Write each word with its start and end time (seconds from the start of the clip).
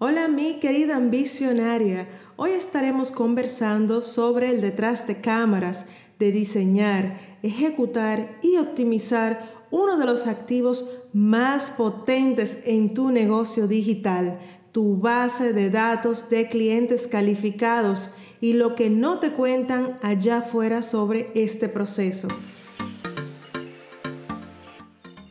Hola 0.00 0.28
mi 0.28 0.60
querida 0.60 0.94
ambicionaria, 0.94 2.06
hoy 2.36 2.52
estaremos 2.52 3.10
conversando 3.10 4.00
sobre 4.00 4.48
el 4.50 4.60
detrás 4.60 5.08
de 5.08 5.20
cámaras 5.20 5.86
de 6.20 6.30
diseñar, 6.30 7.18
ejecutar 7.42 8.38
y 8.40 8.58
optimizar 8.58 9.66
uno 9.72 9.96
de 9.96 10.04
los 10.04 10.28
activos 10.28 10.88
más 11.12 11.70
potentes 11.70 12.58
en 12.64 12.94
tu 12.94 13.10
negocio 13.10 13.66
digital, 13.66 14.38
tu 14.70 14.98
base 14.98 15.52
de 15.52 15.68
datos 15.68 16.30
de 16.30 16.46
clientes 16.46 17.08
calificados 17.08 18.12
y 18.40 18.52
lo 18.52 18.76
que 18.76 18.90
no 18.90 19.18
te 19.18 19.32
cuentan 19.32 19.98
allá 20.02 20.38
afuera 20.38 20.84
sobre 20.84 21.32
este 21.34 21.68
proceso. 21.68 22.28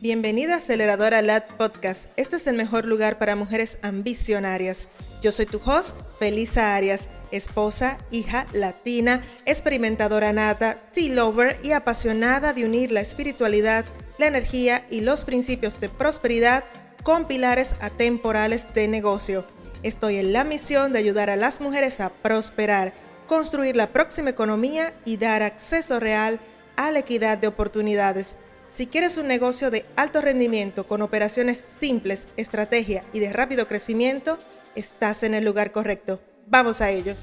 Bienvenida 0.00 0.54
a 0.54 0.58
Aceleradora 0.58 1.22
LAD 1.22 1.56
Podcast. 1.56 2.08
Este 2.16 2.36
es 2.36 2.46
el 2.46 2.54
mejor 2.54 2.84
lugar 2.84 3.18
para 3.18 3.34
mujeres 3.34 3.80
ambicionarias. 3.82 4.88
Yo 5.22 5.32
soy 5.32 5.46
tu 5.46 5.60
host, 5.64 5.96
Felisa 6.20 6.76
Arias, 6.76 7.08
esposa, 7.32 7.98
hija 8.12 8.46
latina, 8.52 9.24
experimentadora 9.44 10.32
nata, 10.32 10.80
tea 10.92 11.12
lover 11.12 11.58
y 11.64 11.72
apasionada 11.72 12.52
de 12.52 12.64
unir 12.64 12.92
la 12.92 13.00
espiritualidad, 13.00 13.84
la 14.18 14.28
energía 14.28 14.86
y 14.88 15.00
los 15.00 15.24
principios 15.24 15.80
de 15.80 15.88
prosperidad 15.88 16.62
con 17.02 17.26
pilares 17.26 17.74
atemporales 17.80 18.72
de 18.74 18.86
negocio. 18.86 19.46
Estoy 19.82 20.18
en 20.18 20.32
la 20.32 20.44
misión 20.44 20.92
de 20.92 21.00
ayudar 21.00 21.28
a 21.28 21.34
las 21.34 21.60
mujeres 21.60 21.98
a 21.98 22.10
prosperar, 22.10 22.92
construir 23.26 23.74
la 23.74 23.92
próxima 23.92 24.30
economía 24.30 24.94
y 25.04 25.16
dar 25.16 25.42
acceso 25.42 25.98
real 25.98 26.38
a 26.76 26.92
la 26.92 27.00
equidad 27.00 27.36
de 27.38 27.48
oportunidades 27.48 28.36
si 28.70 28.86
quieres 28.86 29.16
un 29.16 29.26
negocio 29.26 29.70
de 29.70 29.86
alto 29.96 30.20
rendimiento 30.20 30.86
con 30.86 31.02
operaciones 31.02 31.58
simples, 31.58 32.28
estrategia 32.36 33.02
y 33.12 33.18
de 33.18 33.32
rápido 33.32 33.66
crecimiento, 33.66 34.38
estás 34.74 35.22
en 35.22 35.34
el 35.34 35.44
lugar 35.44 35.72
correcto. 35.72 36.20
Vamos 36.46 36.80
a 36.80 36.90
ello. 36.90 37.14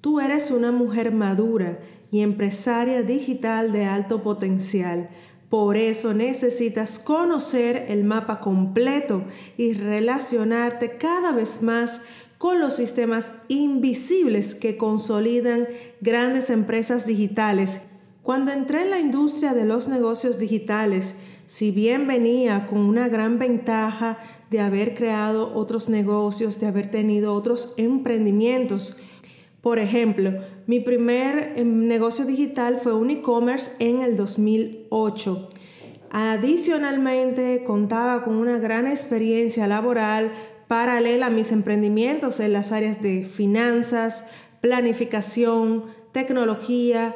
Tú 0.00 0.20
eres 0.20 0.50
una 0.50 0.72
mujer 0.72 1.12
madura 1.12 1.78
y 2.10 2.20
empresaria 2.20 3.02
digital 3.02 3.72
de 3.72 3.86
alto 3.86 4.22
potencial. 4.22 5.08
Por 5.48 5.76
eso 5.76 6.14
necesitas 6.14 6.98
conocer 6.98 7.86
el 7.88 8.04
mapa 8.04 8.40
completo 8.40 9.24
y 9.56 9.74
relacionarte 9.74 10.96
cada 10.98 11.32
vez 11.32 11.62
más 11.62 12.02
con 12.38 12.58
los 12.58 12.74
sistemas 12.74 13.30
invisibles 13.48 14.54
que 14.54 14.76
consolidan 14.76 15.68
grandes 16.00 16.50
empresas 16.50 17.06
digitales 17.06 17.82
cuando 18.22 18.52
entré 18.52 18.82
en 18.82 18.90
la 18.90 19.00
industria 19.00 19.52
de 19.52 19.64
los 19.64 19.88
negocios 19.88 20.38
digitales, 20.38 21.14
si 21.46 21.70
bien 21.70 22.06
venía 22.06 22.66
con 22.66 22.78
una 22.78 23.08
gran 23.08 23.38
ventaja 23.38 24.18
de 24.50 24.60
haber 24.60 24.94
creado 24.94 25.54
otros 25.54 25.88
negocios, 25.88 26.60
de 26.60 26.66
haber 26.66 26.90
tenido 26.90 27.34
otros 27.34 27.74
emprendimientos, 27.76 28.96
por 29.60 29.78
ejemplo, 29.78 30.32
mi 30.66 30.80
primer 30.80 31.54
em, 31.56 31.86
negocio 31.86 32.24
digital 32.24 32.78
fue 32.82 32.94
un 32.94 33.10
e-commerce 33.10 33.72
en 33.78 34.02
el 34.02 34.16
2008. 34.16 35.48
Adicionalmente, 36.10 37.62
contaba 37.64 38.24
con 38.24 38.34
una 38.36 38.58
gran 38.58 38.86
experiencia 38.86 39.66
laboral 39.66 40.30
paralela 40.68 41.26
a 41.26 41.30
mis 41.30 41.52
emprendimientos 41.52 42.40
en 42.40 42.52
las 42.52 42.72
áreas 42.72 43.00
de 43.02 43.24
finanzas, 43.24 44.26
planificación, 44.60 45.84
tecnología, 46.12 47.14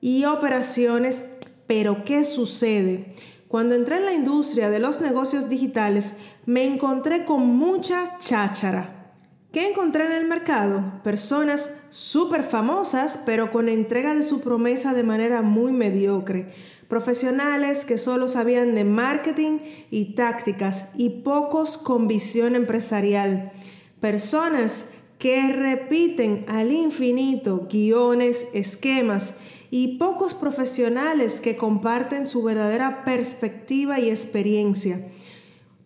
y 0.00 0.24
operaciones, 0.24 1.24
pero 1.66 2.04
¿qué 2.04 2.24
sucede? 2.24 3.14
Cuando 3.48 3.74
entré 3.74 3.98
en 3.98 4.06
la 4.06 4.12
industria 4.12 4.70
de 4.70 4.80
los 4.80 5.00
negocios 5.00 5.48
digitales, 5.48 6.14
me 6.46 6.64
encontré 6.64 7.24
con 7.24 7.46
mucha 7.46 8.18
cháchara. 8.18 9.14
¿Qué 9.52 9.70
encontré 9.70 10.04
en 10.04 10.12
el 10.12 10.26
mercado? 10.26 11.00
Personas 11.02 11.70
súper 11.88 12.42
famosas, 12.42 13.18
pero 13.24 13.52
con 13.52 13.68
entrega 13.68 14.14
de 14.14 14.22
su 14.22 14.42
promesa 14.42 14.92
de 14.92 15.02
manera 15.02 15.40
muy 15.42 15.72
mediocre. 15.72 16.52
Profesionales 16.88 17.84
que 17.84 17.98
solo 17.98 18.28
sabían 18.28 18.74
de 18.74 18.84
marketing 18.84 19.60
y 19.90 20.14
tácticas 20.14 20.90
y 20.96 21.22
pocos 21.22 21.78
con 21.78 22.06
visión 22.06 22.54
empresarial. 22.54 23.52
Personas 24.00 24.86
que 25.18 25.52
repiten 25.52 26.44
al 26.48 26.70
infinito 26.70 27.66
guiones, 27.70 28.48
esquemas 28.52 29.34
y 29.70 29.98
pocos 29.98 30.34
profesionales 30.34 31.40
que 31.40 31.56
comparten 31.56 32.26
su 32.26 32.42
verdadera 32.42 33.04
perspectiva 33.04 34.00
y 34.00 34.10
experiencia. 34.10 35.00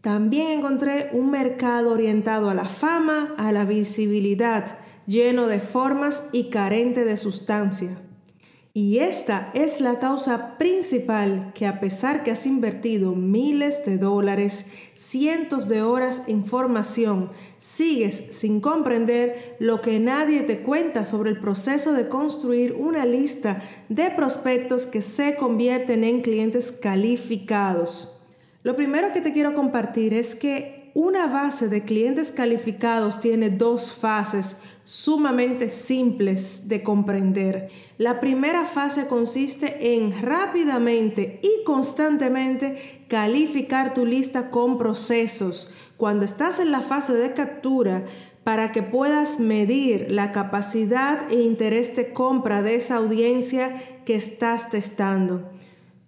También 0.01 0.49
encontré 0.49 1.11
un 1.13 1.31
mercado 1.31 1.93
orientado 1.93 2.51
a 2.51 2.55
la 2.55 2.69
fama, 2.69 3.35
a 3.37 3.53
la 3.53 3.65
visibilidad, 3.65 4.79
lleno 5.07 5.47
de 5.47 5.61
formas 5.61 6.25
y 6.33 6.51
carente 6.51 7.05
de 7.05 7.17
sustancia. 7.17 7.99
Y 8.73 8.99
esta 8.99 9.51
es 9.53 9.81
la 9.81 9.99
causa 9.99 10.57
principal 10.57 11.51
que 11.55 11.67
a 11.67 11.81
pesar 11.81 12.23
que 12.23 12.31
has 12.31 12.47
invertido 12.47 13.17
miles 13.17 13.85
de 13.85 13.99
dólares, 13.99 14.67
cientos 14.95 15.69
de 15.69 15.83
horas 15.83 16.23
en 16.29 16.45
formación, 16.45 17.31
sigues 17.59 18.23
sin 18.31 18.61
comprender 18.61 19.57
lo 19.59 19.81
que 19.81 19.99
nadie 19.99 20.43
te 20.43 20.61
cuenta 20.61 21.05
sobre 21.05 21.31
el 21.31 21.41
proceso 21.41 21.93
de 21.95 22.09
construir 22.09 22.75
una 22.75 23.05
lista 23.07 23.61
de 23.89 24.09
prospectos 24.13 24.87
que 24.87 25.03
se 25.03 25.35
convierten 25.35 26.05
en 26.05 26.21
clientes 26.21 26.71
calificados. 26.71 28.21
Lo 28.63 28.77
primero 28.77 29.13
que 29.13 29.21
te 29.21 29.33
quiero 29.33 29.53
compartir 29.53 30.15
es 30.15 30.37
que 30.37 30.80
una 30.95 31.27
base 31.27 31.69
de 31.69 31.85
clientes 31.85 32.33
calificados 32.33 33.21
tiene 33.21 33.51
dos 33.51 33.93
fases 33.93 34.57
sumamente 34.85 35.69
simples 35.69 36.69
de 36.69 36.83
comprender. 36.83 37.69
La 37.99 38.21
primera 38.21 38.65
fase 38.65 39.07
consiste 39.07 39.95
en 39.95 40.21
rápidamente 40.23 41.39
y 41.43 41.65
constantemente 41.65 43.05
calificar 43.09 43.95
tu 43.95 44.05
lista 44.05 44.51
con 44.51 44.79
procesos. 44.79 45.73
Cuando 45.97 46.25
estás 46.25 46.59
en 46.59 46.73
la 46.73 46.81
fase 46.81 47.13
de 47.13 47.35
captura, 47.35 48.05
para 48.45 48.73
que 48.73 48.83
puedas 48.83 49.39
medir 49.39 50.11
la 50.11 50.33
capacidad 50.33 51.31
e 51.31 51.37
interés 51.37 51.95
de 51.95 52.13
compra 52.13 52.63
de 52.63 52.77
esa 52.77 52.97
audiencia 52.97 54.01
que 54.05 54.17
estás 54.17 54.71
testando. 54.71 55.51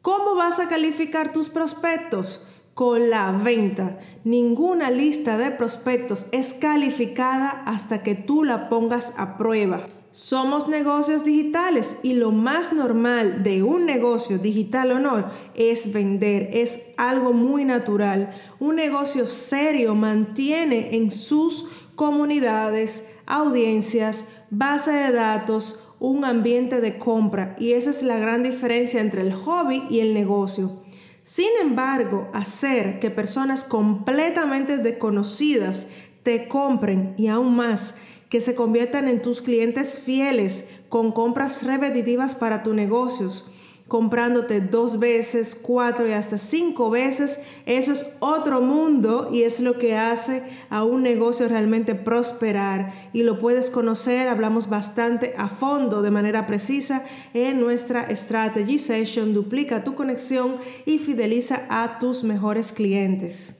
¿Cómo 0.00 0.34
vas 0.34 0.58
a 0.58 0.68
calificar 0.68 1.32
tus 1.32 1.48
prospectos? 1.48 2.46
Con 2.74 3.10
la 3.10 3.32
venta. 3.32 3.98
Ninguna 4.24 4.90
lista 4.90 5.36
de 5.36 5.50
prospectos 5.50 6.26
es 6.32 6.54
calificada 6.54 7.62
hasta 7.66 8.02
que 8.02 8.14
tú 8.14 8.44
la 8.44 8.68
pongas 8.68 9.14
a 9.16 9.36
prueba. 9.36 9.86
Somos 10.10 10.68
negocios 10.68 11.24
digitales 11.24 11.96
y 12.02 12.12
lo 12.12 12.32
más 12.32 12.74
normal 12.74 13.42
de 13.42 13.62
un 13.62 13.86
negocio 13.86 14.38
digital 14.38 14.90
o 14.90 14.98
no 14.98 15.24
es 15.54 15.90
vender, 15.90 16.50
es 16.52 16.92
algo 16.98 17.32
muy 17.32 17.64
natural. 17.64 18.30
Un 18.60 18.76
negocio 18.76 19.26
serio 19.26 19.94
mantiene 19.94 20.96
en 20.96 21.10
sus 21.10 21.66
comunidades, 21.94 23.08
audiencias, 23.24 24.26
base 24.50 24.92
de 24.92 25.12
datos, 25.12 25.94
un 25.98 26.26
ambiente 26.26 26.82
de 26.82 26.98
compra 26.98 27.56
y 27.58 27.72
esa 27.72 27.88
es 27.88 28.02
la 28.02 28.18
gran 28.18 28.42
diferencia 28.42 29.00
entre 29.00 29.22
el 29.22 29.32
hobby 29.32 29.82
y 29.88 30.00
el 30.00 30.12
negocio. 30.12 30.82
Sin 31.24 31.50
embargo, 31.60 32.28
hacer 32.32 32.98
que 32.98 33.10
personas 33.10 33.64
completamente 33.64 34.78
desconocidas 34.78 35.86
te 36.22 36.48
compren 36.48 37.14
y 37.16 37.28
aún 37.28 37.54
más, 37.54 37.94
que 38.28 38.40
se 38.40 38.54
conviertan 38.54 39.08
en 39.08 39.20
tus 39.20 39.42
clientes 39.42 39.98
fieles 39.98 40.68
con 40.88 41.12
compras 41.12 41.62
repetitivas 41.64 42.34
para 42.34 42.62
tus 42.62 42.74
negocios, 42.74 43.50
comprándote 43.92 44.62
dos 44.62 44.98
veces, 44.98 45.54
cuatro 45.54 46.08
y 46.08 46.12
hasta 46.12 46.38
cinco 46.38 46.88
veces, 46.88 47.40
eso 47.66 47.92
es 47.92 48.16
otro 48.20 48.62
mundo 48.62 49.28
y 49.30 49.42
es 49.42 49.60
lo 49.60 49.78
que 49.78 49.98
hace 49.98 50.42
a 50.70 50.82
un 50.82 51.02
negocio 51.02 51.46
realmente 51.46 51.94
prosperar. 51.94 52.94
Y 53.12 53.22
lo 53.22 53.38
puedes 53.38 53.68
conocer, 53.68 54.28
hablamos 54.28 54.70
bastante 54.70 55.34
a 55.36 55.46
fondo, 55.48 56.00
de 56.00 56.10
manera 56.10 56.46
precisa, 56.46 57.04
en 57.34 57.60
nuestra 57.60 58.08
Strategy 58.16 58.78
Session. 58.78 59.34
Duplica 59.34 59.84
tu 59.84 59.94
conexión 59.94 60.56
y 60.86 60.96
fideliza 60.96 61.66
a 61.68 61.98
tus 61.98 62.24
mejores 62.24 62.72
clientes. 62.72 63.56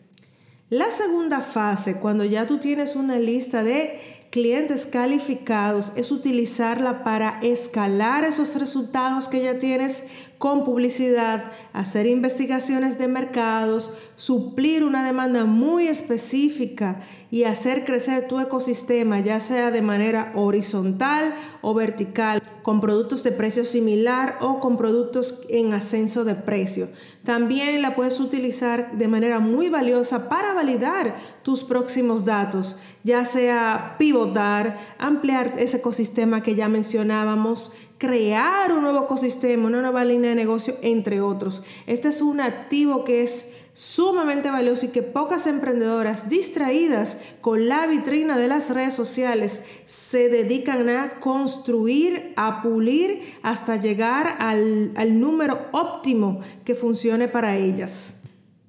La 0.71 0.91
segunda 0.91 1.43
fase, 1.43 1.97
cuando 2.01 2.25
ya 2.25 2.47
tú 2.47 2.57
tienes 2.57 2.97
una 2.97 3.19
lista 3.19 3.63
de 3.63 4.22
clientes 4.33 4.87
calificados 4.87 5.93
es 5.95 6.11
utilizarla 6.11 7.05
para 7.05 7.39
escalar 7.43 8.25
esos 8.25 8.59
resultados 8.59 9.29
que 9.29 9.43
ya 9.43 9.59
tienes 9.59 10.05
con 10.43 10.65
publicidad, 10.65 11.53
hacer 11.73 12.07
investigaciones 12.07 12.99
de 12.99 13.07
mercados, 13.07 13.95
suplir 14.17 14.83
una 14.83 15.07
demanda 15.07 15.45
muy 15.45 15.87
específica 15.87 17.01
y 17.31 17.45
hacer 17.45 17.85
crecer 17.85 18.27
tu 18.27 18.41
ecosistema, 18.41 19.21
ya 19.21 19.39
sea 19.39 19.71
de 19.71 19.83
manera 19.83 20.33
horizontal 20.35 21.33
o 21.61 21.75
vertical, 21.75 22.43
con 22.63 22.81
productos 22.81 23.23
de 23.23 23.31
precio 23.31 23.65
similar 23.65 24.39
o 24.41 24.59
con 24.59 24.77
productos 24.77 25.39
en 25.49 25.75
ascenso 25.75 26.25
de 26.25 26.35
precio. 26.35 26.89
También 27.23 27.81
la 27.81 27.95
puedes 27.95 28.19
utilizar 28.19 28.99
de 28.99 29.07
manera 29.07 29.39
muy 29.39 29.69
valiosa 29.69 30.29
para 30.29 30.55
validar 30.55 31.15
tus 31.45 31.63
próximos 31.63 32.25
datos, 32.25 32.79
ya 33.05 33.25
sea 33.25 33.95
pivotar, 33.97 34.79
ampliar 34.99 35.55
ese 35.59 35.77
ecosistema 35.77 36.43
que 36.43 36.57
ya 36.57 36.69
mencionábamos, 36.69 37.71
crear 38.03 38.73
un 38.73 38.83
nuevo 38.83 39.05
ecosistema, 39.05 39.69
una 39.69 39.81
nueva 39.81 40.05
línea 40.05 40.31
de 40.31 40.35
negocio, 40.35 40.75
entre 40.83 41.21
otros. 41.21 41.63
Este 41.87 42.09
es 42.09 42.21
un 42.21 42.41
activo 42.41 43.05
que 43.05 43.23
es 43.23 43.51
sumamente 43.75 44.51
valioso 44.51 44.87
y 44.87 44.89
que 44.89 45.05
pocas 45.05 45.47
emprendedoras 45.47 46.29
distraídas 46.29 47.17
con 47.41 47.69
la 47.69 47.87
vitrina 47.87 48.37
de 48.37 48.49
las 48.49 48.71
redes 48.71 48.95
sociales 48.95 49.63
se 49.85 50.29
dedican 50.29 50.89
a 50.89 51.21
construir, 51.21 52.33
a 52.35 52.61
pulir 52.61 53.23
hasta 53.45 53.77
llegar 53.77 54.35
al, 54.41 54.91
al 54.97 55.21
número 55.21 55.61
óptimo 55.71 56.41
que 56.65 56.75
funcione 56.75 57.29
para 57.29 57.57
ellas. 57.57 58.17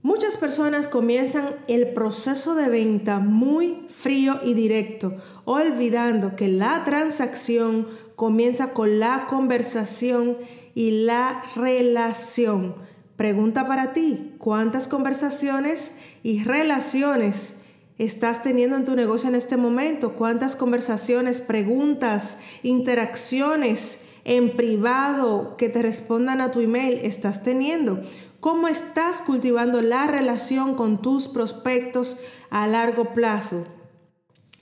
Muchas 0.03 0.35
personas 0.35 0.89
comienzan 0.89 1.55
el 1.69 1.93
proceso 1.93 2.55
de 2.55 2.67
venta 2.67 3.19
muy 3.19 3.85
frío 3.87 4.37
y 4.43 4.53
directo, 4.53 5.15
olvidando 5.45 6.35
que 6.35 6.49
la 6.49 6.83
transacción 6.83 7.87
comienza 8.15 8.73
con 8.73 8.99
la 8.99 9.27
conversación 9.27 10.37
y 10.75 11.05
la 11.05 11.43
relación. 11.55 12.75
Pregunta 13.15 13.67
para 13.67 13.93
ti, 13.93 14.35
¿cuántas 14.39 14.87
conversaciones 14.87 15.91
y 16.23 16.43
relaciones 16.43 17.57
estás 17.97 18.41
teniendo 18.41 18.75
en 18.75 18.85
tu 18.85 18.95
negocio 18.95 19.29
en 19.29 19.35
este 19.35 19.55
momento? 19.55 20.13
¿Cuántas 20.13 20.55
conversaciones, 20.55 21.41
preguntas, 21.41 22.37
interacciones 22.63 24.01
en 24.25 24.55
privado 24.55 25.57
que 25.57 25.69
te 25.69 25.81
respondan 25.81 26.41
a 26.41 26.51
tu 26.51 26.59
email 26.59 26.99
estás 27.03 27.43
teniendo? 27.43 28.01
¿Cómo 28.39 28.67
estás 28.67 29.21
cultivando 29.21 29.81
la 29.81 30.07
relación 30.07 30.75
con 30.75 31.01
tus 31.01 31.27
prospectos 31.27 32.17
a 32.49 32.67
largo 32.67 33.13
plazo? 33.13 33.65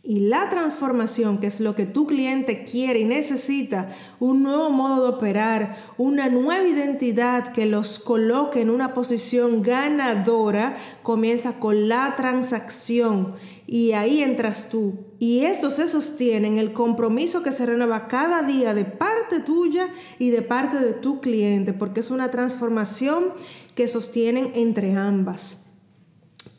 Y 0.04 0.22
la 0.22 0.50
transformación, 0.50 1.38
que 1.38 1.46
es 1.46 1.60
lo 1.60 1.76
que 1.76 1.86
tu 1.86 2.08
cliente 2.08 2.64
quiere 2.64 3.02
y 3.02 3.06
necesita, 3.06 3.96
un 4.20 4.42
nuevo 4.42 4.72
modo 4.72 5.04
de 5.04 5.10
operar, 5.16 5.78
una 6.00 6.28
nueva 6.28 6.68
identidad 6.68 7.54
que 7.54 7.68
los 7.68 8.00
coloque 8.00 8.62
en 8.62 8.72
una 8.72 8.96
posición 8.96 9.62
ganadora, 9.62 10.76
comienza 11.04 11.60
con 11.60 11.88
la 11.88 12.16
transacción. 12.16 13.36
Y 13.68 13.92
ahí 13.92 14.24
entras 14.24 14.70
tú. 14.70 14.96
Y 15.20 15.46
esto 15.46 15.70
se 15.70 15.88
sostiene 15.88 16.48
en 16.48 16.58
el 16.58 16.74
compromiso 16.74 17.44
que 17.44 17.52
se 17.52 17.68
renueva 17.68 18.08
cada 18.08 18.42
día 18.42 18.74
de 18.74 18.86
parte 18.86 19.40
tuya 19.40 19.88
y 20.18 20.32
de 20.32 20.42
parte 20.42 20.80
de 20.80 20.94
tu 20.94 21.22
cliente, 21.22 21.74
porque 21.74 22.00
es 22.00 22.10
una 22.10 22.32
transformación 22.32 23.34
que 23.76 23.88
sostienen 23.88 24.52
entre 24.56 24.96
ambas. 24.96 25.64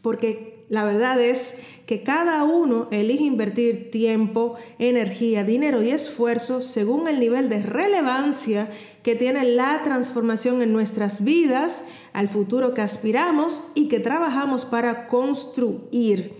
Porque 0.01 0.52
la 0.73 0.85
verdad 0.85 1.21
es 1.21 1.59
que 1.85 2.03
cada 2.03 2.45
uno 2.45 2.89
elige 2.91 3.25
invertir 3.25 3.91
tiempo, 3.91 4.55
energía, 4.79 5.45
dinero 5.45 5.83
y 5.83 5.91
esfuerzo 5.91 6.63
según 6.63 7.09
el 7.09 7.21
nivel 7.21 7.51
de 7.51 7.61
relevancia 7.61 8.71
que 9.03 9.15
tiene 9.15 9.45
la 9.45 9.83
transformación 9.85 10.63
en 10.63 10.73
nuestras 10.73 11.25
vidas, 11.25 11.85
al 12.15 12.31
futuro 12.31 12.73
que 12.73 12.81
aspiramos 12.81 13.63
y 13.75 13.89
que 13.89 14.01
trabajamos 14.01 14.65
para 14.65 15.09
construir. 15.09 16.33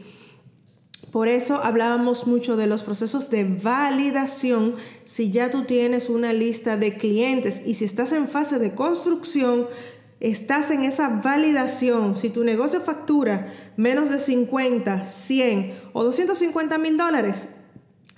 Por 1.11 1.29
eso 1.29 1.57
hablábamos 1.63 2.27
mucho 2.27 2.57
de 2.57 2.67
los 2.67 2.83
procesos 2.83 3.29
de 3.29 3.45
validación. 3.45 4.77
Si 5.05 5.31
ya 5.31 5.51
tú 5.51 5.65
tienes 5.65 6.09
una 6.09 6.33
lista 6.33 6.79
de 6.79 6.97
clientes 6.97 7.61
y 7.67 7.75
si 7.75 7.85
estás 7.85 8.13
en 8.13 8.27
fase 8.29 8.59
de 8.59 8.75
construcción, 8.75 9.67
estás 10.23 10.71
en 10.71 10.85
esa 10.85 11.09
validación. 11.09 12.17
Si 12.17 12.31
tu 12.31 12.45
negocio 12.45 12.81
factura 12.81 13.53
menos 13.77 14.09
de 14.09 14.21
50, 14.21 15.05
100 15.05 15.75
o 15.93 16.05
250 16.05 16.79
mil 16.79 16.97
dólares, 16.97 17.49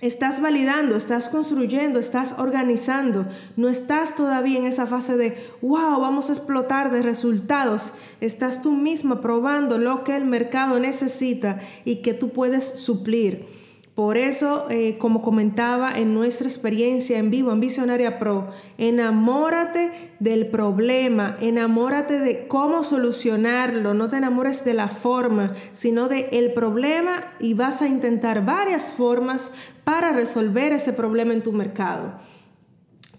estás 0.01 0.39
validando, 0.39 0.95
estás 0.95 1.29
construyendo, 1.29 1.99
estás 1.99 2.35
organizando. 2.37 3.25
No 3.57 3.69
estás 3.69 4.15
todavía 4.15 4.59
en 4.59 4.65
esa 4.65 4.85
fase 4.85 5.17
de, 5.17 5.35
wow, 5.63 5.99
vamos 5.99 6.29
a 6.29 6.33
explotar 6.33 6.91
de 6.91 7.01
resultados. 7.01 7.93
Estás 8.21 8.61
tú 8.61 8.73
misma 8.73 9.19
probando 9.19 9.79
lo 9.79 10.03
que 10.03 10.15
el 10.15 10.25
mercado 10.25 10.79
necesita 10.79 11.59
y 11.85 12.03
que 12.03 12.13
tú 12.13 12.29
puedes 12.29 12.65
suplir. 12.65 13.47
Por 13.95 14.17
eso, 14.17 14.69
eh, 14.69 14.97
como 14.97 15.21
comentaba 15.21 15.93
en 15.97 16.13
nuestra 16.13 16.49
experiencia 16.49 17.17
en 17.17 17.31
vivo 17.31 17.53
en 17.53 17.61
Visionaria 17.61 18.19
Pro, 18.19 18.51
enamórate 18.77 20.11
del 20.19 20.47
problema, 20.47 21.37
enamórate 21.39 22.19
de 22.19 22.45
cómo 22.49 22.83
solucionarlo, 22.83 23.93
no 23.93 24.09
te 24.09 24.17
enamores 24.17 24.65
de 24.65 24.73
la 24.73 24.89
forma, 24.89 25.55
sino 25.71 26.09
de 26.09 26.27
el 26.33 26.51
problema 26.51 27.23
y 27.39 27.53
vas 27.53 27.81
a 27.81 27.87
intentar 27.87 28.43
varias 28.43 28.91
formas 28.91 29.51
para 29.85 30.11
resolver 30.11 30.73
ese 30.73 30.91
problema 30.91 31.33
en 31.33 31.41
tu 31.43 31.53
mercado. 31.53 32.19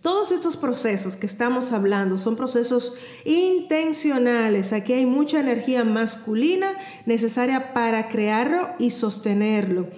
Todos 0.03 0.31
estos 0.31 0.59
procesos 0.59 1.17
que 1.17 1.27
estamos 1.27 1.73
hablando 1.73 2.19
son 2.19 2.37
procesos 2.37 2.93
intencionales. 3.25 4.75
Aquí 4.75 4.93
hay 4.93 5.07
mucha 5.07 5.41
energía 5.41 5.85
masculina 5.85 6.71
necesaria 7.07 7.73
para 7.73 8.09
crearlo 8.09 8.69
y 8.79 8.91
sostenerlo. 8.91 9.89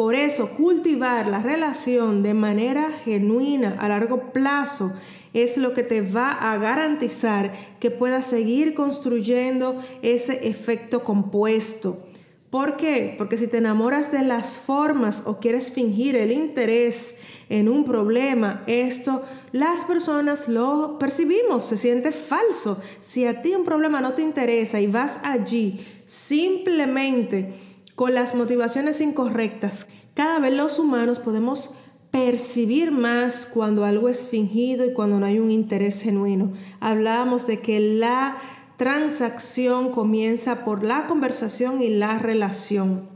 Por 0.00 0.14
eso, 0.14 0.48
cultivar 0.56 1.28
la 1.28 1.40
relación 1.40 2.22
de 2.22 2.32
manera 2.32 2.90
genuina 3.04 3.76
a 3.78 3.86
largo 3.86 4.32
plazo 4.32 4.94
es 5.34 5.58
lo 5.58 5.74
que 5.74 5.82
te 5.82 6.00
va 6.00 6.30
a 6.30 6.56
garantizar 6.56 7.52
que 7.80 7.90
puedas 7.90 8.24
seguir 8.24 8.72
construyendo 8.72 9.78
ese 10.00 10.48
efecto 10.48 11.04
compuesto. 11.04 11.98
¿Por 12.48 12.78
qué? 12.78 13.14
Porque 13.18 13.36
si 13.36 13.46
te 13.46 13.58
enamoras 13.58 14.10
de 14.10 14.22
las 14.22 14.56
formas 14.56 15.24
o 15.26 15.38
quieres 15.38 15.70
fingir 15.70 16.16
el 16.16 16.32
interés 16.32 17.16
en 17.50 17.68
un 17.68 17.84
problema, 17.84 18.64
esto 18.66 19.22
las 19.52 19.84
personas 19.84 20.48
lo 20.48 20.98
percibimos, 20.98 21.66
se 21.66 21.76
siente 21.76 22.10
falso. 22.10 22.80
Si 23.02 23.26
a 23.26 23.42
ti 23.42 23.54
un 23.54 23.66
problema 23.66 24.00
no 24.00 24.14
te 24.14 24.22
interesa 24.22 24.80
y 24.80 24.86
vas 24.86 25.20
allí 25.22 25.86
simplemente 26.06 27.52
con 28.00 28.14
las 28.14 28.34
motivaciones 28.34 29.02
incorrectas. 29.02 29.86
Cada 30.14 30.38
vez 30.38 30.54
los 30.54 30.78
humanos 30.78 31.18
podemos 31.18 31.68
percibir 32.10 32.92
más 32.92 33.44
cuando 33.44 33.84
algo 33.84 34.08
es 34.08 34.24
fingido 34.24 34.86
y 34.86 34.94
cuando 34.94 35.20
no 35.20 35.26
hay 35.26 35.38
un 35.38 35.50
interés 35.50 36.00
genuino. 36.00 36.54
Hablábamos 36.80 37.46
de 37.46 37.60
que 37.60 37.78
la 37.78 38.38
transacción 38.78 39.92
comienza 39.92 40.64
por 40.64 40.82
la 40.82 41.06
conversación 41.08 41.82
y 41.82 41.90
la 41.90 42.18
relación. 42.18 43.06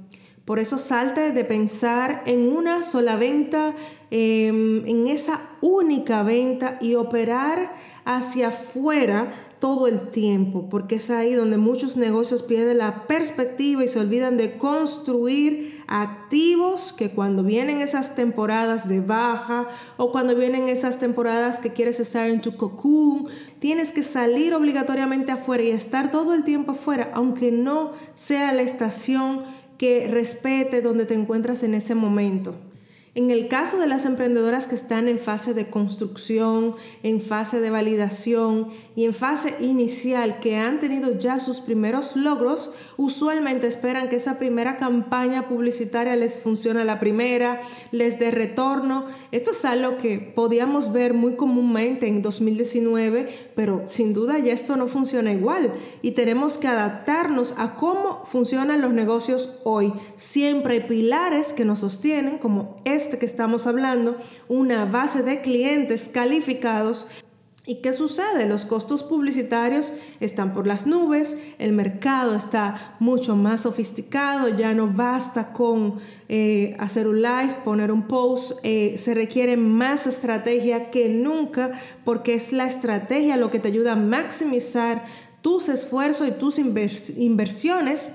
Por 0.44 0.58
eso 0.58 0.76
salte 0.76 1.32
de 1.32 1.44
pensar 1.46 2.22
en 2.26 2.52
una 2.52 2.84
sola 2.84 3.16
venta, 3.16 3.74
em, 4.10 4.86
en 4.86 5.06
esa 5.06 5.40
única 5.62 6.22
venta 6.24 6.76
y 6.82 6.96
operar 6.96 7.74
hacia 8.04 8.48
afuera 8.48 9.32
todo 9.64 9.86
el 9.86 10.10
tiempo, 10.10 10.68
porque 10.68 10.96
es 10.96 11.08
ahí 11.08 11.32
donde 11.32 11.56
muchos 11.56 11.96
negocios 11.96 12.42
pierden 12.42 12.76
la 12.76 13.06
perspectiva 13.06 13.82
y 13.82 13.88
se 13.88 13.98
olvidan 13.98 14.36
de 14.36 14.58
construir 14.58 15.82
activos 15.86 16.92
que 16.92 17.08
cuando 17.08 17.42
vienen 17.42 17.80
esas 17.80 18.14
temporadas 18.14 18.90
de 18.90 19.00
baja 19.00 19.68
o 19.96 20.12
cuando 20.12 20.34
vienen 20.34 20.68
esas 20.68 20.98
temporadas 20.98 21.60
que 21.60 21.72
quieres 21.72 21.98
estar 21.98 22.28
en 22.28 22.42
tu 22.42 22.58
cocoon, 22.58 23.28
tienes 23.58 23.90
que 23.90 24.02
salir 24.02 24.52
obligatoriamente 24.52 25.32
afuera 25.32 25.62
y 25.62 25.70
estar 25.70 26.10
todo 26.10 26.34
el 26.34 26.44
tiempo 26.44 26.72
afuera, 26.72 27.10
aunque 27.14 27.50
no 27.50 27.92
sea 28.14 28.52
la 28.52 28.60
estación 28.60 29.44
que 29.78 30.08
respete 30.08 30.82
donde 30.82 31.06
te 31.06 31.14
encuentras 31.14 31.62
en 31.62 31.72
ese 31.72 31.94
momento. 31.94 32.54
En 33.16 33.30
el 33.30 33.46
caso 33.46 33.78
de 33.78 33.86
las 33.86 34.06
emprendedoras 34.06 34.66
que 34.66 34.74
están 34.74 35.06
en 35.06 35.20
fase 35.20 35.54
de 35.54 35.70
construcción, 35.70 36.74
en 37.04 37.20
fase 37.20 37.60
de 37.60 37.70
validación 37.70 38.72
y 38.96 39.04
en 39.04 39.14
fase 39.14 39.54
inicial 39.60 40.40
que 40.40 40.56
han 40.56 40.80
tenido 40.80 41.16
ya 41.16 41.38
sus 41.38 41.60
primeros 41.60 42.16
logros, 42.16 42.72
usualmente 42.96 43.68
esperan 43.68 44.08
que 44.08 44.16
esa 44.16 44.40
primera 44.40 44.78
campaña 44.78 45.46
publicitaria 45.48 46.16
les 46.16 46.40
funcione 46.40 46.84
la 46.84 46.98
primera, 46.98 47.60
les 47.92 48.18
dé 48.18 48.32
retorno. 48.32 49.04
Esto 49.30 49.52
es 49.52 49.64
algo 49.64 49.96
que 49.96 50.18
podíamos 50.18 50.92
ver 50.92 51.14
muy 51.14 51.36
comúnmente 51.36 52.08
en 52.08 52.20
2019, 52.20 53.52
pero 53.54 53.84
sin 53.86 54.12
duda 54.12 54.40
ya 54.40 54.52
esto 54.52 54.74
no 54.74 54.88
funciona 54.88 55.32
igual 55.32 55.72
y 56.02 56.12
tenemos 56.12 56.58
que 56.58 56.66
adaptarnos 56.66 57.54
a 57.58 57.76
cómo 57.76 58.24
funcionan 58.26 58.80
los 58.80 58.92
negocios 58.92 59.60
hoy. 59.62 59.92
Siempre 60.16 60.74
hay 60.74 60.80
pilares 60.80 61.52
que 61.52 61.64
nos 61.64 61.78
sostienen 61.78 62.38
como 62.38 62.76
este 63.04 63.18
que 63.18 63.26
estamos 63.26 63.66
hablando, 63.66 64.16
una 64.48 64.84
base 64.86 65.22
de 65.22 65.40
clientes 65.40 66.08
calificados 66.08 67.06
¿Y 67.66 67.76
qué 67.76 67.94
sucede? 67.94 68.46
Los 68.46 68.66
costos 68.66 69.02
publicitarios 69.02 69.94
están 70.20 70.52
por 70.52 70.66
las 70.66 70.86
nubes, 70.86 71.38
el 71.58 71.72
mercado 71.72 72.34
está 72.34 72.94
mucho 73.00 73.36
más 73.36 73.62
sofisticado, 73.62 74.50
ya 74.50 74.74
no 74.74 74.88
basta 74.88 75.54
con 75.54 75.94
eh, 76.28 76.76
hacer 76.78 77.08
un 77.08 77.22
live, 77.22 77.56
poner 77.64 77.90
un 77.90 78.06
post, 78.06 78.58
eh, 78.64 78.96
se 78.98 79.14
requiere 79.14 79.56
más 79.56 80.06
estrategia 80.06 80.90
que 80.90 81.08
nunca 81.08 81.80
porque 82.04 82.34
es 82.34 82.52
la 82.52 82.66
estrategia 82.66 83.38
lo 83.38 83.50
que 83.50 83.60
te 83.60 83.68
ayuda 83.68 83.92
a 83.92 83.96
maximizar 83.96 85.06
tus 85.40 85.70
esfuerzos 85.70 86.28
y 86.28 86.32
tus 86.32 86.58
inversiones. 86.58 88.12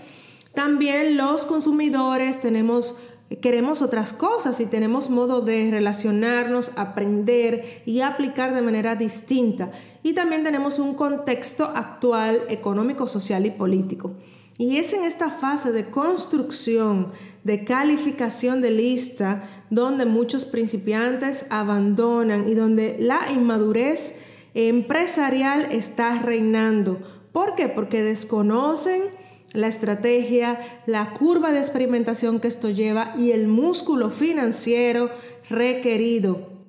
También 0.53 1.17
los 1.17 1.47
consumidores 1.47 2.39
tenemos 2.39 2.95
queremos 3.37 3.81
otras 3.81 4.13
cosas 4.13 4.59
y 4.59 4.65
tenemos 4.65 5.09
modo 5.09 5.41
de 5.41 5.69
relacionarnos, 5.69 6.71
aprender 6.75 7.83
y 7.85 8.01
aplicar 8.01 8.55
de 8.55 8.61
manera 8.61 8.95
distinta. 8.95 9.71
Y 10.01 10.13
también 10.13 10.43
tenemos 10.43 10.79
un 10.79 10.95
contexto 10.95 11.65
actual 11.65 12.41
económico, 12.49 13.05
social 13.05 13.45
y 13.45 13.51
político. 13.51 14.15
Y 14.57 14.77
es 14.77 14.91
en 14.93 15.03
esta 15.03 15.29
fase 15.29 15.71
de 15.71 15.89
construcción, 15.89 17.13
de 17.43 17.63
calificación 17.63 18.61
de 18.61 18.71
lista, 18.71 19.43
donde 19.69 20.05
muchos 20.05 20.43
principiantes 20.43 21.45
abandonan 21.49 22.49
y 22.49 22.55
donde 22.55 22.97
la 22.99 23.19
inmadurez 23.31 24.15
empresarial 24.53 25.67
está 25.71 26.19
reinando. 26.19 26.99
¿Por 27.31 27.55
qué? 27.55 27.69
Porque 27.69 28.03
desconocen 28.03 29.03
la 29.53 29.67
estrategia, 29.67 30.59
la 30.85 31.11
curva 31.11 31.51
de 31.51 31.59
experimentación 31.59 32.39
que 32.39 32.47
esto 32.47 32.69
lleva 32.69 33.13
y 33.17 33.31
el 33.31 33.47
músculo 33.47 34.09
financiero 34.09 35.09
requerido. 35.49 36.59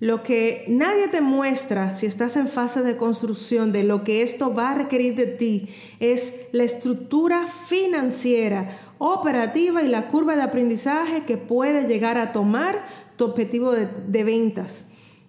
Lo 0.00 0.22
que 0.22 0.64
nadie 0.68 1.08
te 1.08 1.20
muestra 1.20 1.96
si 1.96 2.06
estás 2.06 2.36
en 2.36 2.46
fase 2.46 2.82
de 2.82 2.96
construcción 2.96 3.72
de 3.72 3.82
lo 3.82 4.04
que 4.04 4.22
esto 4.22 4.54
va 4.54 4.70
a 4.70 4.74
requerir 4.76 5.16
de 5.16 5.26
ti 5.26 5.70
es 5.98 6.46
la 6.52 6.62
estructura 6.62 7.48
financiera, 7.48 8.78
operativa 8.98 9.82
y 9.82 9.88
la 9.88 10.06
curva 10.06 10.36
de 10.36 10.42
aprendizaje 10.42 11.24
que 11.24 11.36
puede 11.36 11.88
llegar 11.88 12.16
a 12.16 12.30
tomar 12.30 12.84
tu 13.16 13.24
objetivo 13.24 13.72
de, 13.72 13.88
de 14.06 14.22
ventas. 14.22 14.86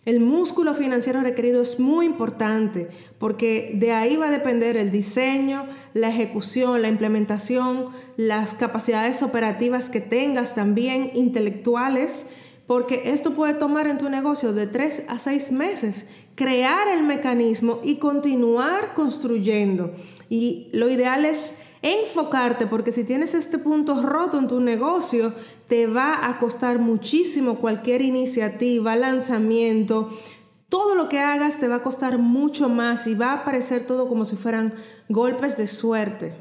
El 0.09 0.21
músculo 0.21 0.73
financiero 0.73 1.21
requerido 1.21 1.61
es 1.61 1.79
muy 1.79 2.07
importante 2.07 2.89
porque 3.19 3.73
de 3.75 3.91
ahí 3.91 4.15
va 4.15 4.29
a 4.29 4.31
depender 4.31 4.75
el 4.75 4.89
diseño, 4.89 5.67
la 5.93 6.09
ejecución, 6.09 6.81
la 6.81 6.87
implementación, 6.87 7.89
las 8.17 8.55
capacidades 8.55 9.21
operativas 9.21 9.91
que 9.91 10.01
tengas 10.01 10.55
también 10.55 11.11
intelectuales, 11.13 12.25
porque 12.65 13.11
esto 13.13 13.35
puede 13.35 13.53
tomar 13.53 13.85
en 13.85 13.99
tu 13.99 14.09
negocio 14.09 14.51
de 14.51 14.65
tres 14.65 15.03
a 15.09 15.19
seis 15.19 15.51
meses, 15.51 16.07
crear 16.33 16.87
el 16.87 17.03
mecanismo 17.03 17.79
y 17.83 17.97
continuar 17.97 18.95
construyendo. 18.95 19.93
Y 20.27 20.69
lo 20.73 20.89
ideal 20.89 21.23
es 21.23 21.53
enfocarte, 21.81 22.67
porque 22.67 22.91
si 22.91 23.03
tienes 23.03 23.33
este 23.33 23.57
punto 23.57 24.01
roto 24.01 24.37
en 24.37 24.47
tu 24.47 24.59
negocio, 24.59 25.33
te 25.67 25.87
va 25.87 26.27
a 26.27 26.39
costar 26.39 26.79
muchísimo 26.79 27.55
cualquier 27.59 28.01
iniciativa, 28.01 28.95
lanzamiento, 28.95 30.09
todo 30.69 30.93
lo 30.95 31.09
que 31.09 31.19
hagas 31.19 31.59
te 31.59 31.67
va 31.67 31.77
a 31.77 31.83
costar 31.83 32.17
mucho 32.17 32.69
más 32.69 33.07
y 33.07 33.15
va 33.15 33.33
a 33.33 33.45
parecer 33.45 33.87
todo 33.87 34.07
como 34.07 34.25
si 34.25 34.35
fueran 34.35 34.75
golpes 35.09 35.57
de 35.57 35.67
suerte. 35.67 36.35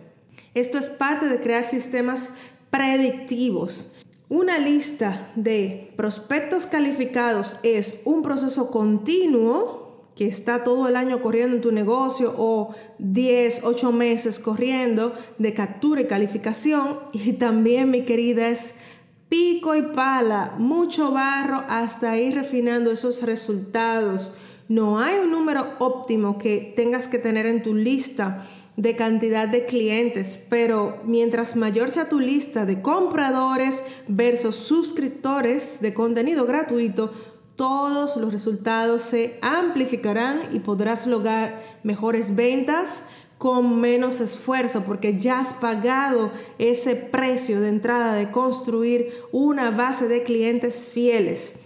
Esto 0.55 0.77
es 0.79 0.91
parte 0.91 1.29
de 1.29 1.41
crear 1.41 1.65
sistemas 1.65 2.31
predictivos. 2.71 3.93
Una 4.29 4.59
lista 4.59 5.31
de 5.37 5.93
prospectos 5.97 6.67
calificados 6.67 7.57
es 7.63 8.03
un 8.05 8.23
proceso 8.23 8.71
continuo 8.71 9.88
que 10.19 10.27
está 10.27 10.65
todo 10.65 10.89
el 10.89 10.97
año 10.97 11.23
corriendo 11.23 11.55
en 11.55 11.63
tu 11.63 11.71
negocio 11.71 12.35
o 12.37 12.75
10, 12.99 13.63
8 13.63 13.93
meses 13.93 14.41
corriendo 14.41 15.15
de 15.39 15.55
captura 15.55 16.01
y 16.01 16.07
calificación. 16.07 16.99
Y 17.13 17.35
también, 17.35 17.93
mi 17.93 18.05
querida, 18.05 18.49
es 18.49 18.75
pico 19.29 19.77
y 19.77 19.83
pala, 19.83 20.57
mucho 20.59 21.13
barro 21.13 21.63
hasta 21.69 22.19
ir 22.19 22.35
refinando 22.35 22.91
esos 22.91 23.23
resultados. 23.23 24.35
No 24.69 24.99
hay 24.99 25.21
un 25.21 25.31
número 25.31 25.75
óptimo 25.79 26.37
que 26.37 26.73
tengas 26.75 27.07
que 27.07 27.19
tener 27.19 27.47
en 27.47 27.63
tu 27.63 27.77
lista 27.77 28.45
de 28.79 28.95
cantidad 28.95 29.49
de 29.49 29.67
clientes, 29.67 30.41
pero 30.49 31.01
mientras 31.05 31.57
mayor 31.57 31.91
sea 31.91 32.09
tu 32.09 32.21
lista 32.21 32.65
de 32.65 32.81
compradores 32.81 33.83
versus 34.07 34.55
suscriptores 34.55 35.81
de 35.81 35.93
contenido 35.95 36.47
gratuito, 36.47 37.13
todos 37.59 38.17
los 38.17 38.33
resultados 38.33 39.03
se 39.03 39.37
amplificarán 39.43 40.43
y 40.53 40.61
podrás 40.61 41.09
lograr 41.09 41.61
mejores 41.83 42.37
ventas 42.37 43.03
con 43.37 43.81
menos 43.81 44.21
esfuerzo 44.21 44.85
porque 44.85 45.19
ya 45.19 45.41
has 45.41 45.55
pagado 45.55 46.31
ese 46.59 46.95
precio 46.95 47.61
de 47.61 47.71
entrada 47.71 48.15
de 48.15 48.31
construir 48.31 49.13
una 49.33 49.73
base 49.73 50.07
de 50.07 50.23
clientes 50.23 50.85
fieles. 50.85 51.57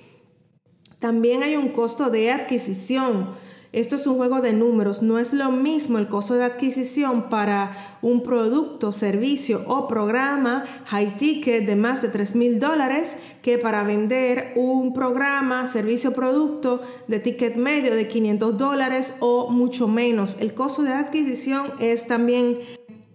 También 0.99 1.42
hay 1.42 1.56
un 1.56 1.68
costo 1.68 2.08
de 2.08 2.30
adquisición 2.30 3.34
esto 3.73 3.97
es 3.97 4.07
un 4.07 4.17
juego 4.17 4.43
de 4.43 4.52
números, 4.52 5.00
no 5.00 5.19
es 5.19 5.33
lo 5.33 5.50
mismo 5.50 5.97
el 5.97 6.09
costo 6.09 6.35
de 6.35 6.45
adquisición 6.45 7.31
para 7.31 7.97
un 8.02 8.23
producto, 8.23 8.93
servicio 8.93 9.62
o 9.67 9.88
programa 9.88 10.64
high 10.87 11.17
ticket 11.17 11.64
de 11.64 11.75
más 11.75 12.02
de 12.02 12.09
3 12.09 12.35
mil 12.35 12.61
dólares 12.61 13.17
que 13.41 13.57
para 13.57 13.83
vender 13.83 14.52
un 14.57 14.93
programa, 14.93 15.67
servicio 15.67 16.12
producto 16.12 16.83
de 17.09 17.19
ticket 17.19 17.57
medio 17.57 17.95
de 17.95 18.09
500 18.09 18.59
dólares 18.59 19.14
o 19.21 19.50
mucho 19.50 19.88
menos. 19.88 20.37
El 20.38 20.52
costo 20.52 20.83
de 20.83 20.93
adquisición 20.93 21.73
es 21.79 22.07
también 22.07 22.59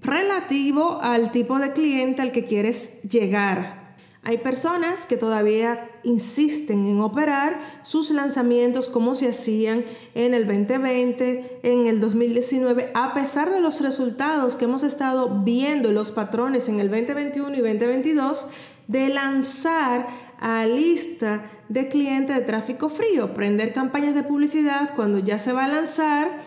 relativo 0.02 1.00
al 1.04 1.32
tipo 1.32 1.60
de 1.60 1.72
cliente 1.72 2.24
al 2.24 2.32
que 2.32 2.46
quieres 2.46 3.00
llegar. 3.04 3.87
Hay 4.28 4.40
personas 4.40 5.06
que 5.06 5.16
todavía 5.16 5.90
insisten 6.04 6.86
en 6.86 7.00
operar 7.00 7.62
sus 7.82 8.12
lanzamientos 8.12 8.90
como 8.90 9.16
se 9.16 9.30
hacían 9.30 9.86
en 10.16 10.34
el 10.34 10.46
2020, 10.46 11.62
en 11.64 11.88
el 11.88 12.02
2019, 12.02 12.92
a 12.94 13.14
pesar 13.14 13.50
de 13.50 13.62
los 13.62 13.80
resultados 13.80 14.58
que 14.58 14.66
hemos 14.66 14.84
estado 14.84 15.44
viendo, 15.46 15.94
los 15.94 16.12
patrones 16.12 16.68
en 16.68 16.82
el 16.82 16.92
2021 16.92 17.56
y 17.56 17.62
2022, 17.62 18.48
de 18.90 19.08
lanzar 19.08 20.10
a 20.42 20.66
lista 20.66 21.50
de 21.70 21.88
clientes 21.88 22.36
de 22.36 22.42
tráfico 22.42 22.90
frío, 22.90 23.34
prender 23.34 23.74
campañas 23.74 24.14
de 24.14 24.24
publicidad 24.24 24.94
cuando 24.94 25.20
ya 25.20 25.40
se 25.40 25.54
va 25.54 25.64
a 25.64 25.70
lanzar 25.70 26.42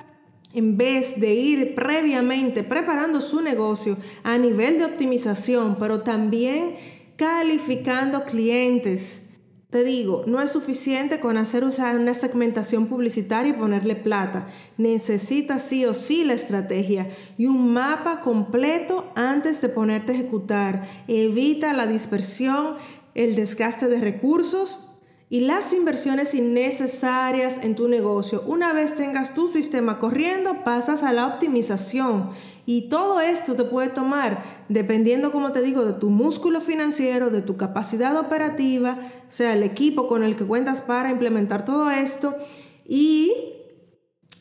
en 0.53 0.77
vez 0.77 1.19
de 1.19 1.33
ir 1.33 1.75
previamente 1.75 2.63
preparando 2.63 3.23
su 3.23 3.41
negocio 3.41 3.97
a 4.23 4.37
nivel 4.37 4.77
de 4.77 4.85
optimización, 4.85 5.77
pero 5.79 6.03
también 6.03 7.00
calificando 7.21 8.25
clientes. 8.25 9.27
Te 9.69 9.85
digo, 9.85 10.25
no 10.27 10.41
es 10.41 10.53
suficiente 10.53 11.21
con 11.21 11.37
hacer 11.37 11.65
usar 11.65 11.99
una 11.99 12.15
segmentación 12.15 12.87
publicitaria 12.87 13.51
y 13.51 13.59
ponerle 13.59 13.95
plata. 13.95 14.49
Necesitas 14.79 15.63
sí 15.63 15.85
o 15.85 15.93
sí 15.93 16.25
la 16.25 16.33
estrategia 16.33 17.11
y 17.37 17.45
un 17.45 17.75
mapa 17.75 18.23
completo 18.23 19.13
antes 19.17 19.61
de 19.61 19.69
ponerte 19.69 20.13
a 20.13 20.15
ejecutar. 20.15 20.89
Evita 21.09 21.75
la 21.75 21.87
dispersión, 21.87 22.77
el 23.15 23.37
desgaste 23.37 23.89
de 23.89 24.01
recursos 24.01 24.87
y 25.29 25.41
las 25.41 25.75
inversiones 25.75 26.35
innecesarias 26.35 27.63
en 27.63 27.77
tu 27.77 27.87
negocio. 27.87 28.43
Una 28.47 28.73
vez 28.73 28.97
tengas 28.97 29.35
tu 29.35 29.47
sistema 29.47 29.99
corriendo, 29.99 30.65
pasas 30.65 31.03
a 31.03 31.13
la 31.13 31.27
optimización 31.27 32.31
y 32.73 32.83
todo 32.83 33.21
esto 33.21 33.57
te 33.57 33.65
puede 33.65 33.89
tomar, 33.89 34.45
dependiendo, 34.69 35.33
como 35.33 35.51
te 35.51 35.61
digo, 35.61 35.85
de 35.85 35.95
tu 35.95 36.09
músculo 36.09 36.61
financiero, 36.61 37.29
de 37.29 37.43
tu 37.43 37.57
capacidad 37.57 38.17
operativa, 38.17 38.97
sea 39.29 39.55
el 39.55 39.65
equipo 39.65 40.07
con 40.07 40.23
el 40.23 40.37
que 40.37 40.45
cuentas 40.45 40.81
para 40.81 41.11
implementar 41.11 41.65
todo 41.65 41.91
esto 41.91 42.33
y 42.87 43.33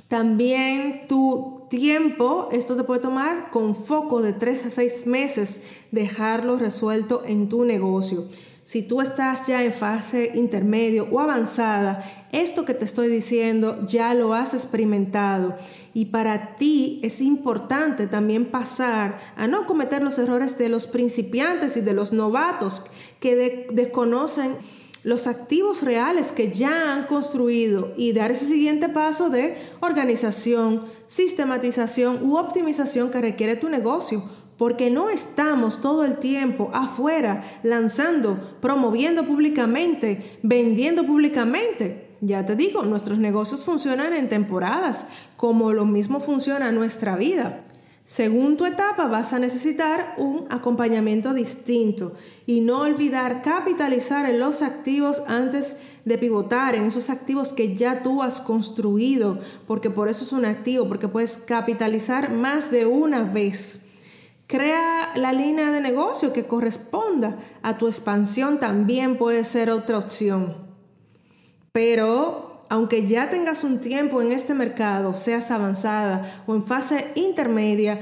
también 0.09 1.07
tu 1.07 1.65
tiempo, 1.71 2.49
esto 2.51 2.75
te 2.75 2.83
puede 2.83 2.99
tomar 3.01 3.49
con 3.49 3.73
foco 3.73 4.21
de 4.21 4.33
3 4.33 4.67
a 4.67 4.69
6 4.69 5.07
meses, 5.07 5.63
dejarlo 5.89 6.57
resuelto 6.57 7.23
en 7.25 7.49
tu 7.49 7.65
negocio. 7.65 8.25
Si 8.69 8.83
tú 8.83 9.01
estás 9.01 9.47
ya 9.47 9.63
en 9.63 9.73
fase 9.73 10.31
intermedio 10.35 11.07
o 11.09 11.19
avanzada, 11.19 12.27
esto 12.31 12.65
que 12.65 12.75
te 12.75 12.85
estoy 12.85 13.07
diciendo 13.07 13.83
ya 13.87 14.13
lo 14.13 14.35
has 14.35 14.53
experimentado. 14.53 15.55
Y 15.95 16.05
para 16.05 16.53
ti 16.53 16.99
es 17.01 17.19
importante 17.19 18.05
también 18.05 18.45
pasar 18.45 19.19
a 19.35 19.47
no 19.47 19.65
cometer 19.65 20.03
los 20.03 20.19
errores 20.19 20.59
de 20.59 20.69
los 20.69 20.85
principiantes 20.85 21.77
y 21.77 21.81
de 21.81 21.93
los 21.93 22.13
novatos 22.13 22.83
que 23.19 23.65
desconocen 23.71 24.55
los 25.01 25.25
activos 25.25 25.81
reales 25.81 26.31
que 26.31 26.51
ya 26.51 26.93
han 26.93 27.07
construido 27.07 27.91
y 27.97 28.13
dar 28.13 28.29
ese 28.29 28.45
siguiente 28.45 28.87
paso 28.87 29.31
de 29.31 29.57
organización, 29.79 30.85
sistematización 31.07 32.21
u 32.21 32.37
optimización 32.37 33.09
que 33.09 33.19
requiere 33.19 33.55
tu 33.55 33.67
negocio 33.67 34.29
porque 34.59 34.91
no 34.91 35.09
estamos 35.09 35.79
todo 35.79 36.03
el 36.03 36.17
tiempo 36.17 36.69
afuera 36.73 37.59
lanzando, 37.63 38.57
promoviendo 38.59 39.23
públicamente, 39.25 40.37
vendiendo 40.43 41.05
públicamente. 41.05 42.09
ya 42.19 42.45
te 42.45 42.57
digo, 42.57 42.83
nuestros 42.83 43.17
negocios 43.17 43.63
funcionan 43.63 44.11
en 44.11 44.27
temporadas, 44.27 45.05
como 45.37 45.71
lo 45.71 45.85
mismo 45.85 46.19
funciona 46.19 46.73
nuestra 46.73 47.15
vida. 47.15 47.63
Según 48.03 48.57
tu 48.57 48.65
etapa 48.65 49.07
vas 49.07 49.31
a 49.31 49.39
necesitar 49.39 50.15
un 50.17 50.45
acompañamiento 50.49 51.33
distinto 51.33 52.15
y 52.45 52.59
no 52.59 52.81
olvidar 52.81 53.41
capitalizar 53.41 54.29
en 54.29 54.41
los 54.41 54.61
activos 54.61 55.23
antes 55.27 55.77
de 56.03 56.17
pivotar 56.17 56.75
en 56.75 56.83
esos 56.83 57.09
activos 57.09 57.53
que 57.53 57.77
ya 57.77 58.03
tú 58.03 58.21
has 58.21 58.41
construido, 58.41 59.39
porque 59.65 59.89
por 59.89 60.09
eso 60.09 60.25
es 60.25 60.33
un 60.33 60.43
activo, 60.43 60.89
porque 60.89 61.07
puedes 61.07 61.37
capitalizar 61.37 62.33
más 62.33 62.71
de 62.71 62.85
una 62.85 63.23
vez. 63.23 63.85
Crea 64.49 65.11
la 65.15 65.31
línea 65.31 65.69
de 65.69 65.79
negocio 65.79 66.33
que 66.33 66.47
corresponda 66.47 67.37
a 67.61 67.77
tu 67.77 67.85
expansión, 67.85 68.59
también 68.59 69.15
puede 69.15 69.43
ser 69.43 69.69
otra 69.69 69.99
opción. 69.99 70.55
Pero 71.71 72.65
aunque 72.67 73.05
ya 73.05 73.29
tengas 73.29 73.63
un 73.63 73.79
tiempo 73.79 74.23
en 74.23 74.31
este 74.31 74.55
mercado, 74.55 75.13
seas 75.13 75.51
avanzada 75.51 76.43
o 76.47 76.55
en 76.55 76.63
fase 76.63 77.11
intermedia, 77.13 77.99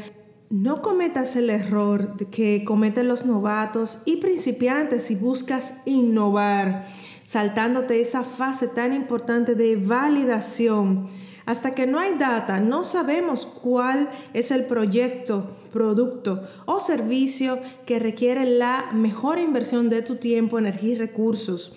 no 0.49 0.81
cometas 0.81 1.35
el 1.35 1.49
error 1.49 2.15
que 2.31 2.63
cometen 2.63 3.09
los 3.09 3.25
novatos 3.25 4.01
y 4.05 4.15
principiantes 4.21 5.03
si 5.03 5.15
buscas 5.15 5.73
innovar, 5.83 6.87
saltándote 7.25 7.99
esa 7.99 8.23
fase 8.23 8.69
tan 8.69 8.93
importante 8.93 9.53
de 9.53 9.75
validación 9.75 11.09
hasta 11.47 11.73
que 11.73 11.87
no 11.87 11.97
hay 11.97 12.17
data, 12.17 12.59
no 12.59 12.83
sabemos 12.83 13.45
cuál 13.45 14.09
es 14.33 14.51
el 14.51 14.65
proyecto, 14.65 15.55
producto 15.77 16.41
o 16.65 16.79
servicio 16.79 17.59
que 17.85 17.99
requiere 17.99 18.45
la 18.45 18.89
mejor 18.93 19.37
inversión 19.37 19.89
de 19.89 20.01
tu 20.01 20.15
tiempo, 20.15 20.57
energía 20.57 20.93
y 20.93 20.95
recursos. 20.95 21.73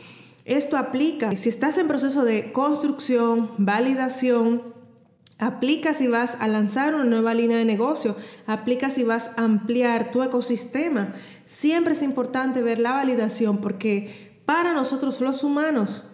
Esto 0.47 0.78
aplica 0.78 1.37
si 1.37 1.50
estás 1.50 1.76
en 1.76 1.87
proceso 1.87 2.25
de 2.25 2.50
construcción, 2.52 3.50
validación, 3.59 4.62
aplica 5.38 5.92
si 5.92 6.07
vas 6.07 6.38
a 6.40 6.49
lanzar 6.49 6.95
una 6.95 7.04
nueva 7.04 7.35
línea 7.35 7.59
de 7.59 7.66
negocio, 7.66 8.16
aplica 8.47 8.88
si 8.88 9.04
vas 9.04 9.33
a 9.37 9.45
ampliar 9.45 10.12
tu 10.12 10.23
ecosistema. 10.23 11.14
Siempre 11.45 11.92
es 11.92 12.02
importante 12.02 12.62
ver 12.62 12.78
la 12.78 12.92
validación 12.92 13.59
porque 13.59 14.40
para 14.47 14.73
nosotros 14.73 15.21
los 15.21 15.45
humanos 15.45 16.04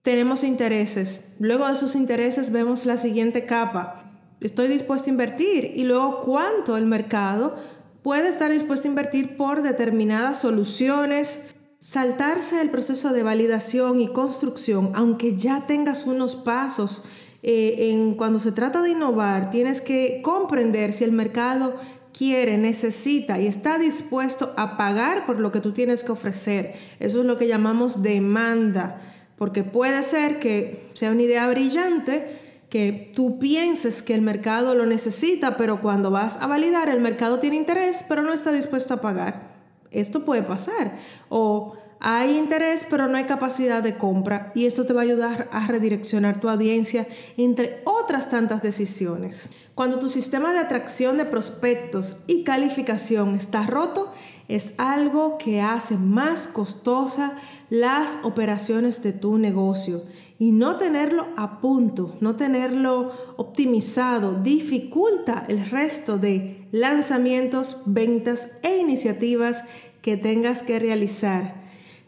tenemos 0.00 0.42
intereses. 0.42 1.34
Luego 1.38 1.66
de 1.66 1.74
esos 1.74 1.94
intereses 1.94 2.50
vemos 2.50 2.86
la 2.86 2.96
siguiente 2.96 3.44
capa. 3.44 4.09
Estoy 4.40 4.68
dispuesto 4.68 5.10
a 5.10 5.12
invertir 5.12 5.72
y 5.74 5.84
luego 5.84 6.20
cuánto 6.20 6.76
el 6.76 6.86
mercado 6.86 7.56
puede 8.02 8.28
estar 8.28 8.50
dispuesto 8.50 8.88
a 8.88 8.90
invertir 8.90 9.36
por 9.36 9.62
determinadas 9.62 10.40
soluciones. 10.40 11.46
Saltarse 11.78 12.60
el 12.60 12.70
proceso 12.70 13.12
de 13.12 13.22
validación 13.22 14.00
y 14.00 14.08
construcción, 14.08 14.92
aunque 14.94 15.36
ya 15.36 15.66
tengas 15.66 16.06
unos 16.06 16.36
pasos 16.36 17.02
eh, 17.42 17.90
en 17.90 18.14
cuando 18.14 18.38
se 18.38 18.52
trata 18.52 18.82
de 18.82 18.90
innovar, 18.90 19.50
tienes 19.50 19.80
que 19.80 20.20
comprender 20.22 20.92
si 20.92 21.04
el 21.04 21.12
mercado 21.12 21.76
quiere, 22.12 22.58
necesita 22.58 23.40
y 23.40 23.46
está 23.46 23.78
dispuesto 23.78 24.52
a 24.56 24.76
pagar 24.76 25.24
por 25.24 25.40
lo 25.40 25.52
que 25.52 25.60
tú 25.60 25.72
tienes 25.72 26.04
que 26.04 26.12
ofrecer. 26.12 26.74
Eso 26.98 27.20
es 27.20 27.26
lo 27.26 27.38
que 27.38 27.46
llamamos 27.46 28.02
demanda 28.02 29.00
porque 29.40 29.64
puede 29.64 30.02
ser 30.02 30.38
que 30.38 30.90
sea 30.92 31.12
una 31.12 31.22
idea 31.22 31.48
brillante, 31.48 32.49
que 32.70 33.10
tú 33.14 33.38
pienses 33.38 34.02
que 34.02 34.14
el 34.14 34.22
mercado 34.22 34.74
lo 34.74 34.86
necesita, 34.86 35.56
pero 35.56 35.82
cuando 35.82 36.10
vas 36.10 36.36
a 36.40 36.46
validar 36.46 36.88
el 36.88 37.00
mercado 37.00 37.40
tiene 37.40 37.56
interés, 37.56 38.04
pero 38.08 38.22
no 38.22 38.32
está 38.32 38.52
dispuesto 38.52 38.94
a 38.94 39.00
pagar. 39.00 39.50
Esto 39.90 40.24
puede 40.24 40.42
pasar. 40.42 40.96
O 41.28 41.74
hay 41.98 42.38
interés, 42.38 42.86
pero 42.88 43.08
no 43.08 43.18
hay 43.18 43.24
capacidad 43.24 43.82
de 43.82 43.98
compra 43.98 44.52
y 44.54 44.66
esto 44.66 44.86
te 44.86 44.94
va 44.94 45.02
a 45.02 45.04
ayudar 45.04 45.50
a 45.52 45.66
redireccionar 45.66 46.40
tu 46.40 46.48
audiencia 46.48 47.06
entre 47.36 47.80
otras 47.84 48.30
tantas 48.30 48.62
decisiones. 48.62 49.50
Cuando 49.74 49.98
tu 49.98 50.08
sistema 50.08 50.52
de 50.52 50.60
atracción 50.60 51.18
de 51.18 51.24
prospectos 51.24 52.18
y 52.26 52.44
calificación 52.44 53.34
está 53.34 53.64
roto, 53.64 54.12
es 54.48 54.74
algo 54.78 55.38
que 55.38 55.60
hace 55.60 55.96
más 55.96 56.46
costosa 56.46 57.34
las 57.68 58.18
operaciones 58.22 59.02
de 59.02 59.12
tu 59.12 59.38
negocio. 59.38 60.02
Y 60.40 60.52
no 60.52 60.78
tenerlo 60.78 61.26
a 61.36 61.60
punto, 61.60 62.16
no 62.20 62.34
tenerlo 62.34 63.12
optimizado, 63.36 64.40
dificulta 64.42 65.44
el 65.48 65.68
resto 65.68 66.16
de 66.16 66.66
lanzamientos, 66.72 67.82
ventas 67.84 68.48
e 68.62 68.78
iniciativas 68.78 69.64
que 70.00 70.16
tengas 70.16 70.62
que 70.62 70.78
realizar. 70.78 71.62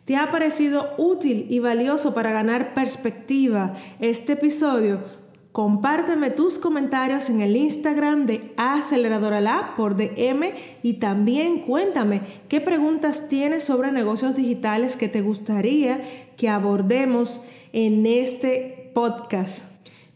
¿Te 0.07 0.17
ha 0.17 0.31
parecido 0.31 0.95
útil 0.97 1.47
y 1.51 1.59
valioso 1.59 2.15
para 2.15 2.33
ganar 2.33 2.73
perspectiva 2.73 3.75
este 4.01 4.33
episodio? 4.33 5.22
Compárteme 5.53 6.31
tus 6.31 6.59
comentarios 6.59 7.29
en 7.29 7.43
el 7.43 7.55
Instagram 7.57 8.25
de 8.25 8.55
Aceleradora 8.57 9.43
Lab 9.43 9.77
por 9.77 9.97
DM 9.97 10.47
y 10.83 10.95
también 10.95 11.61
cuéntame 11.61 12.23
qué 12.49 12.63
preguntas 12.63 13.29
tienes 13.29 13.65
sobre 13.65 13.93
negocios 13.93 14.35
digitales 14.35 14.97
que 14.97 15.11
te 15.11 15.21
gustaría 15.21 16.01
que 16.39 16.49
abordemos 16.49 17.45
en 17.75 18.07
este 18.07 18.91
podcast. 18.95 19.65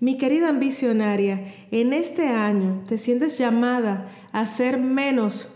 Mi 0.01 0.17
querida 0.17 0.49
ambicionaria, 0.49 1.55
en 1.71 1.93
este 1.93 2.29
año 2.29 2.83
te 2.89 2.97
sientes 2.97 3.37
llamada 3.37 4.09
a 4.33 4.47
ser 4.47 4.79
menos, 4.79 5.55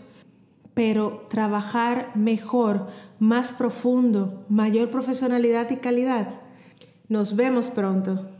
pero 0.75 1.25
trabajar 1.27 2.11
mejor, 2.13 2.89
más 3.17 3.49
profundo, 3.49 4.45
mayor 4.47 4.91
profesionalidad 4.91 5.71
y 5.71 5.77
calidad. 5.77 6.29
Nos 7.09 7.35
vemos 7.35 7.71
pronto. 7.71 8.30